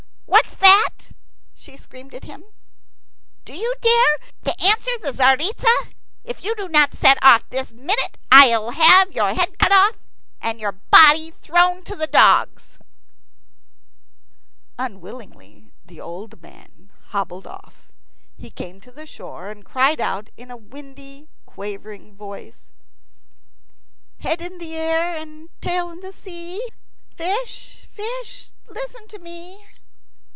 "What's 0.25 0.55
that?" 0.55 1.15
she 1.55 1.75
screamed 1.77 2.13
at 2.15 2.23
him. 2.23 2.43
"Do 3.45 3.53
you 3.53 3.75
dare 3.81 4.17
to 4.53 4.63
answer 4.63 4.91
the 5.01 5.11
Tzaritza? 5.11 5.91
If 6.23 6.43
you 6.43 6.55
do 6.55 6.67
not 6.69 6.93
set 6.93 7.17
off 7.21 7.47
this 7.49 7.71
minute, 7.73 8.17
I'll 8.31 8.71
have 8.71 9.11
your 9.11 9.33
head 9.33 9.59
cut 9.59 9.71
off 9.71 9.97
and 10.41 10.59
your 10.59 10.71
body 10.71 11.29
thrown 11.31 11.83
to 11.83 11.95
the 11.95 12.07
dogs." 12.07 12.79
Unwillingly 14.79 15.71
the 15.85 15.99
old 16.01 16.41
man 16.41 16.89
hobbled 17.09 17.45
off. 17.45 17.91
He 18.37 18.49
came 18.49 18.79
to 18.81 18.91
the 18.91 19.05
shore, 19.07 19.49
and 19.51 19.65
cried 19.65 19.99
out 19.99 20.29
with 20.37 20.49
a 20.49 20.57
windy, 20.57 21.27
quavering 21.45 22.05
old 22.09 22.15
voice, 22.15 22.71
"Head 24.19 24.41
in 24.41 24.61
air 24.61 25.13
and 25.17 25.49
tail 25.61 25.91
in 25.91 26.01
sea, 26.11 26.65
Fish, 27.15 27.85
fish, 27.89 28.51
listen 28.67 29.07
to 29.09 29.19
me." 29.19 29.63